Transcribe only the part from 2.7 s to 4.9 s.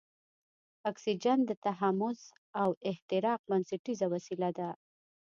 احتراق بنسټیزه وسیله ده.